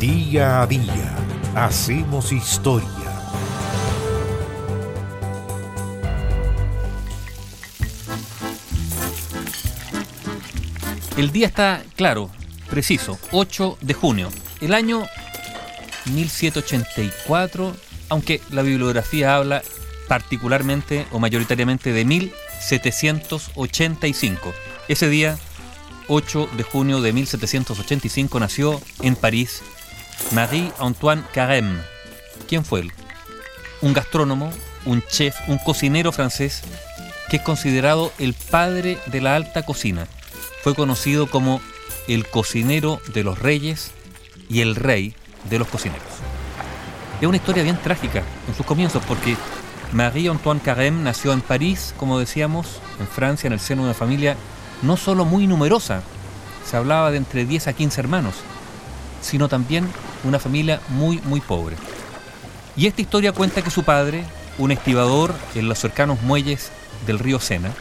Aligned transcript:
Día 0.00 0.62
a 0.62 0.66
día 0.68 1.16
hacemos 1.56 2.30
historia. 2.30 2.86
El 11.16 11.32
día 11.32 11.48
está 11.48 11.82
claro, 11.96 12.30
preciso, 12.70 13.18
8 13.32 13.78
de 13.80 13.94
junio. 13.94 14.28
El 14.60 14.72
año 14.72 15.04
1784, 16.12 17.74
aunque 18.08 18.40
la 18.52 18.62
bibliografía 18.62 19.34
habla 19.34 19.64
particularmente 20.06 21.08
o 21.10 21.18
mayoritariamente 21.18 21.92
de 21.92 22.04
1785. 22.04 24.54
Ese 24.86 25.08
día, 25.08 25.36
8 26.06 26.50
de 26.56 26.62
junio 26.62 27.00
de 27.00 27.12
1785, 27.12 28.38
nació 28.38 28.80
en 29.02 29.16
París 29.16 29.60
Marie-Antoine 30.32 31.24
Carême. 31.32 31.78
¿Quién 32.48 32.64
fue 32.64 32.80
él? 32.80 32.92
Un 33.80 33.94
gastrónomo, 33.94 34.50
un 34.84 35.02
chef, 35.02 35.36
un 35.48 35.58
cocinero 35.58 36.12
francés 36.12 36.62
que 37.28 37.36
es 37.36 37.42
considerado 37.42 38.12
el 38.18 38.34
padre 38.34 38.98
de 39.06 39.20
la 39.20 39.36
alta 39.36 39.62
cocina. 39.62 40.06
Fue 40.62 40.74
conocido 40.74 41.28
como 41.28 41.60
el 42.08 42.26
cocinero 42.26 43.00
de 43.12 43.22
los 43.22 43.38
reyes 43.38 43.90
y 44.48 44.60
el 44.60 44.74
rey 44.74 45.14
de 45.50 45.58
los 45.58 45.68
cocineros. 45.68 46.02
Es 47.20 47.26
una 47.26 47.36
historia 47.36 47.62
bien 47.62 47.80
trágica 47.82 48.22
en 48.46 48.54
sus 48.54 48.64
comienzos 48.64 49.02
porque 49.06 49.36
Marie-Antoine 49.92 50.62
Carême 50.62 51.02
nació 51.02 51.32
en 51.32 51.40
París, 51.40 51.94
como 51.98 52.18
decíamos, 52.18 52.80
en 53.00 53.08
Francia, 53.08 53.46
en 53.46 53.54
el 53.54 53.60
seno 53.60 53.82
de 53.82 53.88
una 53.88 53.94
familia 53.94 54.36
no 54.82 54.96
solo 54.96 55.24
muy 55.24 55.46
numerosa, 55.46 56.02
se 56.64 56.76
hablaba 56.76 57.10
de 57.10 57.16
entre 57.16 57.44
10 57.44 57.68
a 57.68 57.72
15 57.72 58.00
hermanos, 58.00 58.34
sino 59.20 59.48
también 59.48 59.88
una 60.24 60.38
familia 60.38 60.80
muy, 60.88 61.20
muy 61.24 61.40
pobre. 61.40 61.76
Y 62.76 62.86
esta 62.86 63.00
historia 63.00 63.32
cuenta 63.32 63.62
que 63.62 63.70
su 63.70 63.82
padre, 63.82 64.24
un 64.58 64.70
estibador 64.70 65.34
en 65.54 65.68
los 65.68 65.78
cercanos 65.78 66.22
muelles 66.22 66.70
del 67.06 67.18
río 67.18 67.40
Sena, 67.40 67.72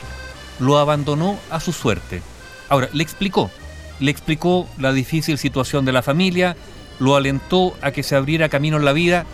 lo 0.59 0.77
abandonó 0.77 1.37
a 1.51 1.59
su 1.59 1.71
suerte. 1.71 2.21
Ahora, 2.69 2.89
le 2.93 3.03
explicó, 3.03 3.51
le 3.99 4.11
explicó 4.11 4.67
la 4.77 4.91
difícil 4.93 5.37
situación 5.37 5.85
de 5.85 5.91
la 5.91 6.01
familia, 6.01 6.55
lo 6.99 7.15
alentó 7.15 7.75
a 7.81 7.91
que 7.91 8.03
se 8.03 8.15
abriera 8.15 8.49
camino 8.49 8.77
en 8.77 8.85
la 8.85 8.93
vida 8.93 9.25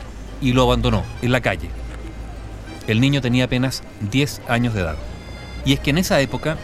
y 0.41 0.53
lo 0.53 0.63
abandonó 0.63 1.03
en 1.21 1.31
la 1.31 1.41
calle. 1.41 1.69
El 2.87 2.99
niño 2.99 3.21
tenía 3.21 3.45
apenas 3.45 3.83
10 4.11 4.41
años 4.49 4.73
de 4.73 4.81
edad. 4.81 4.97
Y 5.65 5.73
es 5.73 5.79
que 5.79 5.91
en 5.91 5.97
esa 5.97 6.19
época 6.19 6.57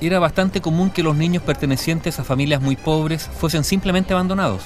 era 0.00 0.20
bastante 0.20 0.60
común 0.60 0.90
que 0.90 1.02
los 1.02 1.16
niños 1.16 1.42
pertenecientes 1.42 2.20
a 2.20 2.24
familias 2.24 2.62
muy 2.62 2.76
pobres 2.76 3.28
fuesen 3.38 3.64
simplemente 3.64 4.12
abandonados. 4.12 4.62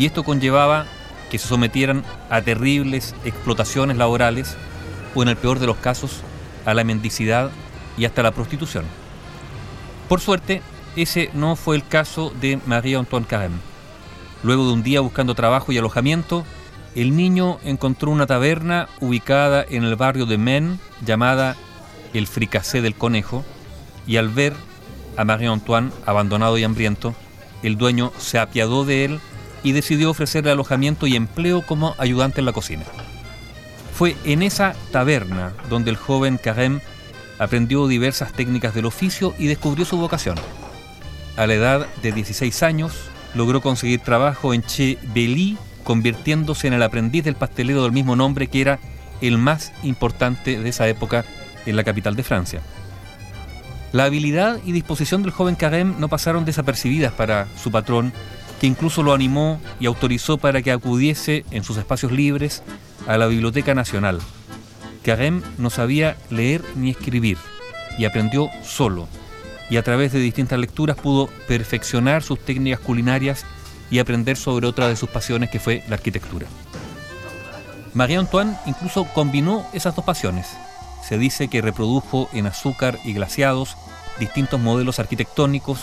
Y 0.00 0.06
esto 0.06 0.24
conllevaba 0.24 0.86
que 1.30 1.36
se 1.36 1.46
sometieran 1.46 2.04
a 2.30 2.40
terribles 2.40 3.14
explotaciones 3.26 3.98
laborales 3.98 4.56
o 5.14 5.22
en 5.22 5.28
el 5.28 5.36
peor 5.36 5.58
de 5.58 5.66
los 5.66 5.76
casos 5.76 6.22
a 6.64 6.72
la 6.72 6.84
mendicidad 6.84 7.50
y 7.98 8.06
hasta 8.06 8.22
la 8.22 8.30
prostitución. 8.30 8.86
Por 10.08 10.22
suerte, 10.22 10.62
ese 10.96 11.28
no 11.34 11.54
fue 11.54 11.76
el 11.76 11.86
caso 11.86 12.32
de 12.40 12.58
Marie-Antoine 12.64 13.26
Carême. 13.26 13.58
Luego 14.42 14.66
de 14.66 14.72
un 14.72 14.82
día 14.82 15.02
buscando 15.02 15.34
trabajo 15.34 15.70
y 15.70 15.76
alojamiento, 15.76 16.46
el 16.94 17.14
niño 17.14 17.58
encontró 17.62 18.10
una 18.10 18.26
taberna 18.26 18.88
ubicada 19.02 19.66
en 19.68 19.84
el 19.84 19.96
barrio 19.96 20.24
de 20.24 20.38
Men 20.38 20.80
llamada 21.04 21.56
El 22.14 22.26
Fricasé 22.26 22.80
del 22.80 22.94
Conejo 22.94 23.44
y 24.06 24.16
al 24.16 24.30
ver 24.30 24.54
a 25.18 25.26
Marie-Antoine 25.26 25.90
abandonado 26.06 26.56
y 26.56 26.64
hambriento, 26.64 27.14
el 27.62 27.76
dueño 27.76 28.12
se 28.16 28.38
apiadó 28.38 28.86
de 28.86 29.04
él 29.04 29.20
y 29.62 29.72
decidió 29.72 30.10
ofrecerle 30.10 30.50
alojamiento 30.50 31.06
y 31.06 31.16
empleo 31.16 31.62
como 31.62 31.94
ayudante 31.98 32.40
en 32.40 32.46
la 32.46 32.52
cocina. 32.52 32.84
Fue 33.94 34.16
en 34.24 34.42
esa 34.42 34.74
taberna 34.92 35.52
donde 35.68 35.90
el 35.90 35.96
joven 35.96 36.38
Carême 36.38 36.80
aprendió 37.38 37.86
diversas 37.86 38.32
técnicas 38.32 38.74
del 38.74 38.86
oficio 38.86 39.34
y 39.38 39.46
descubrió 39.46 39.84
su 39.84 39.96
vocación. 39.96 40.36
A 41.36 41.46
la 41.46 41.54
edad 41.54 41.86
de 42.02 42.12
16 42.12 42.62
años, 42.62 42.92
logró 43.34 43.60
conseguir 43.60 44.00
trabajo 44.00 44.52
en 44.54 44.62
Che 44.62 44.98
Belly, 45.14 45.56
convirtiéndose 45.84 46.66
en 46.66 46.74
el 46.74 46.82
aprendiz 46.82 47.24
del 47.24 47.36
pastelero 47.36 47.82
del 47.82 47.92
mismo 47.92 48.16
nombre 48.16 48.48
que 48.48 48.60
era 48.60 48.78
el 49.20 49.38
más 49.38 49.72
importante 49.82 50.58
de 50.58 50.68
esa 50.68 50.88
época 50.88 51.24
en 51.66 51.76
la 51.76 51.84
capital 51.84 52.16
de 52.16 52.22
Francia. 52.22 52.60
La 53.92 54.04
habilidad 54.04 54.58
y 54.64 54.72
disposición 54.72 55.22
del 55.22 55.32
joven 55.32 55.56
Carême 55.56 55.96
no 55.96 56.08
pasaron 56.08 56.44
desapercibidas 56.44 57.12
para 57.12 57.48
su 57.60 57.70
patrón, 57.70 58.12
que 58.60 58.66
incluso 58.66 59.02
lo 59.02 59.12
animó 59.12 59.60
y 59.80 59.86
autorizó 59.86 60.38
para 60.38 60.62
que 60.62 60.70
acudiese 60.70 61.44
en 61.50 61.64
sus 61.64 61.76
espacios 61.78 62.12
libres 62.12 62.62
a 63.06 63.16
la 63.18 63.26
Biblioteca 63.26 63.74
Nacional. 63.74 64.20
Carême 65.02 65.42
no 65.58 65.70
sabía 65.70 66.16
leer 66.28 66.62
ni 66.76 66.90
escribir 66.90 67.38
y 67.98 68.04
aprendió 68.04 68.50
solo, 68.62 69.08
y 69.70 69.78
a 69.78 69.82
través 69.82 70.12
de 70.12 70.20
distintas 70.20 70.58
lecturas 70.58 70.96
pudo 70.96 71.28
perfeccionar 71.48 72.22
sus 72.22 72.38
técnicas 72.38 72.80
culinarias 72.80 73.44
y 73.90 73.98
aprender 73.98 74.36
sobre 74.36 74.66
otra 74.66 74.88
de 74.88 74.96
sus 74.96 75.08
pasiones 75.08 75.50
que 75.50 75.58
fue 75.58 75.82
la 75.88 75.96
arquitectura. 75.96 76.46
Marie 77.94 78.18
Antoine 78.18 78.54
incluso 78.66 79.04
combinó 79.14 79.66
esas 79.72 79.96
dos 79.96 80.04
pasiones 80.04 80.46
se 81.10 81.18
dice 81.18 81.48
que 81.48 81.60
reprodujo 81.60 82.28
en 82.32 82.46
azúcar 82.46 82.98
y 83.04 83.12
glaciados 83.14 83.76
distintos 84.18 84.60
modelos 84.60 84.98
arquitectónicos, 84.98 85.80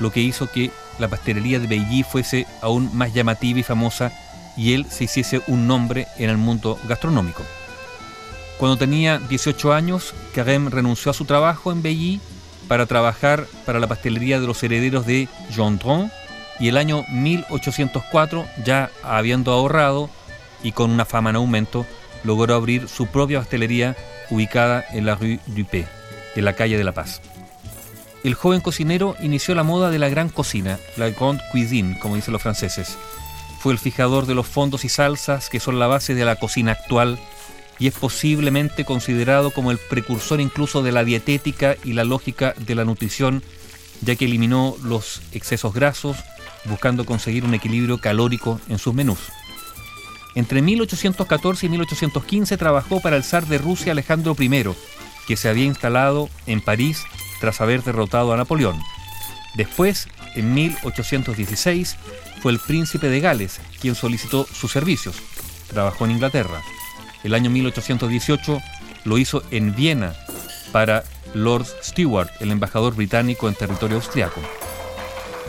lo 0.00 0.10
que 0.12 0.20
hizo 0.20 0.50
que 0.50 0.70
la 0.98 1.08
pastelería 1.08 1.58
de 1.58 1.66
Beilly 1.66 2.02
fuese 2.02 2.46
aún 2.60 2.90
más 2.96 3.12
llamativa 3.12 3.58
y 3.58 3.62
famosa 3.62 4.12
y 4.56 4.74
él 4.74 4.86
se 4.90 5.04
hiciese 5.04 5.40
un 5.46 5.66
nombre 5.66 6.06
en 6.18 6.30
el 6.30 6.36
mundo 6.36 6.78
gastronómico. 6.88 7.42
Cuando 8.58 8.76
tenía 8.76 9.18
18 9.18 9.72
años, 9.72 10.14
Carême 10.34 10.68
renunció 10.68 11.10
a 11.10 11.14
su 11.14 11.24
trabajo 11.24 11.70
en 11.70 11.80
Beilly 11.80 12.20
para 12.66 12.86
trabajar 12.86 13.46
para 13.64 13.78
la 13.78 13.86
pastelería 13.86 14.40
de 14.40 14.46
los 14.46 14.62
herederos 14.62 15.06
de 15.06 15.28
Gendron 15.50 16.10
y 16.58 16.68
el 16.68 16.76
año 16.76 17.04
1804, 17.08 18.46
ya 18.64 18.90
habiendo 19.04 19.52
ahorrado 19.52 20.10
y 20.62 20.72
con 20.72 20.90
una 20.90 21.04
fama 21.04 21.30
en 21.30 21.36
aumento, 21.36 21.86
logró 22.24 22.56
abrir 22.56 22.88
su 22.88 23.06
propia 23.06 23.38
pastelería 23.38 23.96
ubicada 24.28 24.84
en 24.90 25.06
la 25.06 25.14
Rue 25.14 25.38
du 25.46 25.64
P, 25.64 25.86
en 26.34 26.44
la 26.44 26.54
calle 26.54 26.76
de 26.76 26.84
La 26.84 26.92
Paz. 26.92 27.22
El 28.24 28.34
joven 28.34 28.60
cocinero 28.60 29.14
inició 29.20 29.54
la 29.54 29.62
moda 29.62 29.90
de 29.90 29.98
la 29.98 30.08
gran 30.08 30.28
cocina, 30.28 30.78
la 30.96 31.10
grande 31.10 31.42
cuisine, 31.52 31.98
como 32.00 32.16
dicen 32.16 32.32
los 32.32 32.42
franceses. 32.42 32.98
Fue 33.60 33.72
el 33.72 33.78
fijador 33.78 34.26
de 34.26 34.34
los 34.34 34.46
fondos 34.46 34.84
y 34.84 34.88
salsas 34.88 35.48
que 35.48 35.60
son 35.60 35.78
la 35.78 35.86
base 35.86 36.14
de 36.14 36.24
la 36.24 36.36
cocina 36.36 36.72
actual 36.72 37.18
y 37.78 37.86
es 37.86 37.94
posiblemente 37.94 38.84
considerado 38.84 39.52
como 39.52 39.70
el 39.70 39.78
precursor 39.78 40.40
incluso 40.40 40.82
de 40.82 40.90
la 40.90 41.04
dietética 41.04 41.76
y 41.84 41.92
la 41.92 42.04
lógica 42.04 42.54
de 42.58 42.74
la 42.74 42.84
nutrición, 42.84 43.42
ya 44.02 44.16
que 44.16 44.24
eliminó 44.24 44.76
los 44.82 45.22
excesos 45.32 45.72
grasos, 45.72 46.16
buscando 46.64 47.06
conseguir 47.06 47.44
un 47.44 47.54
equilibrio 47.54 47.98
calórico 47.98 48.60
en 48.68 48.78
sus 48.78 48.94
menús. 48.94 49.20
Entre 50.34 50.60
1814 50.60 51.66
y 51.66 51.68
1815 51.68 52.56
trabajó 52.56 53.00
para 53.00 53.16
el 53.16 53.24
zar 53.24 53.46
de 53.46 53.58
Rusia 53.58 53.92
Alejandro 53.92 54.36
I, 54.38 54.64
que 55.26 55.36
se 55.36 55.48
había 55.48 55.64
instalado 55.64 56.28
en 56.46 56.60
París 56.60 57.04
tras 57.40 57.60
haber 57.60 57.82
derrotado 57.82 58.32
a 58.32 58.36
Napoleón. 58.36 58.80
Después, 59.54 60.08
en 60.34 60.54
1816, 60.54 61.96
fue 62.40 62.52
el 62.52 62.58
príncipe 62.58 63.08
de 63.08 63.20
Gales 63.20 63.60
quien 63.80 63.94
solicitó 63.94 64.46
sus 64.46 64.72
servicios. 64.72 65.16
Trabajó 65.68 66.04
en 66.04 66.12
Inglaterra. 66.12 66.62
El 67.24 67.34
año 67.34 67.50
1818 67.50 68.60
lo 69.04 69.18
hizo 69.18 69.42
en 69.50 69.74
Viena 69.74 70.14
para 70.72 71.04
Lord 71.34 71.66
Stewart, 71.82 72.30
el 72.40 72.52
embajador 72.52 72.94
británico 72.94 73.48
en 73.48 73.54
territorio 73.54 73.96
austriaco. 73.96 74.40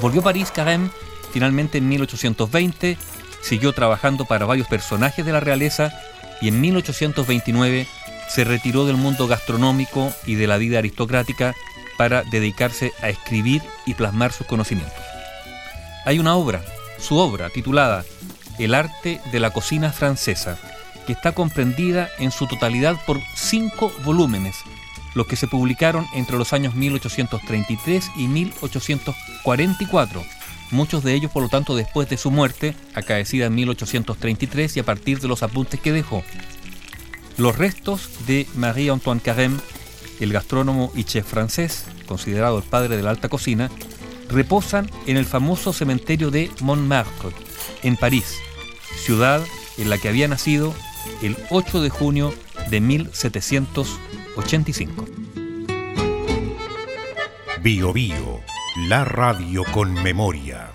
Volvió 0.01 0.21
a 0.21 0.25
París 0.25 0.51
Carême 0.53 0.89
finalmente 1.31 1.77
en 1.77 1.87
1820 1.87 2.97
siguió 3.41 3.73
trabajando 3.73 4.25
para 4.25 4.45
varios 4.45 4.67
personajes 4.67 5.25
de 5.25 5.31
la 5.31 5.39
realeza 5.39 5.93
y 6.41 6.49
en 6.49 6.59
1829 6.61 7.87
se 8.29 8.43
retiró 8.43 8.85
del 8.85 8.97
mundo 8.97 9.27
gastronómico 9.27 10.13
y 10.25 10.35
de 10.35 10.47
la 10.47 10.57
vida 10.57 10.79
aristocrática 10.79 11.55
para 11.99 12.23
dedicarse 12.23 12.93
a 13.01 13.09
escribir 13.09 13.61
y 13.85 13.93
plasmar 13.95 14.31
sus 14.31 14.47
conocimientos. 14.47 14.95
Hay 16.05 16.17
una 16.17 16.35
obra, 16.35 16.63
su 16.97 17.17
obra, 17.17 17.49
titulada 17.49 18.05
El 18.57 18.73
arte 18.73 19.19
de 19.33 19.39
la 19.41 19.51
cocina 19.51 19.91
francesa, 19.91 20.57
que 21.05 21.11
está 21.11 21.33
comprendida 21.33 22.07
en 22.17 22.31
su 22.31 22.47
totalidad 22.47 22.95
por 23.05 23.19
cinco 23.35 23.91
volúmenes, 24.05 24.55
los 25.13 25.27
que 25.27 25.35
se 25.35 25.47
publicaron 25.47 26.07
entre 26.13 26.37
los 26.37 26.53
años 26.53 26.73
1833 26.73 28.11
y 28.15 28.27
1844 28.29 30.23
muchos 30.71 31.03
de 31.03 31.13
ellos 31.13 31.31
por 31.31 31.43
lo 31.43 31.49
tanto 31.49 31.75
después 31.75 32.09
de 32.09 32.17
su 32.17 32.31
muerte, 32.31 32.75
acaecida 32.93 33.47
en 33.47 33.55
1833 33.55 34.77
y 34.77 34.79
a 34.79 34.85
partir 34.85 35.19
de 35.19 35.27
los 35.27 35.43
apuntes 35.43 35.81
que 35.81 35.91
dejó. 35.91 36.23
Los 37.37 37.57
restos 37.57 38.25
de 38.27 38.47
Marie-Antoine 38.55 39.21
Carême, 39.21 39.59
el 40.19 40.33
gastrónomo 40.33 40.91
y 40.95 41.03
chef 41.03 41.25
francés, 41.25 41.85
considerado 42.07 42.57
el 42.57 42.63
padre 42.63 42.97
de 42.97 43.03
la 43.03 43.11
alta 43.11 43.29
cocina, 43.29 43.69
reposan 44.29 44.89
en 45.07 45.17
el 45.17 45.25
famoso 45.25 45.73
cementerio 45.73 46.31
de 46.31 46.49
Montmartre, 46.61 47.31
en 47.83 47.97
París, 47.97 48.37
ciudad 49.03 49.43
en 49.77 49.89
la 49.89 49.97
que 49.97 50.07
había 50.09 50.27
nacido 50.27 50.73
el 51.21 51.37
8 51.49 51.81
de 51.81 51.89
junio 51.89 52.33
de 52.69 52.81
1785. 52.81 55.05
Bio 57.61 57.93
Bio, 57.93 58.41
la 58.87 59.05
radio 59.05 59.63
con 59.73 59.93
memoria. 59.93 60.71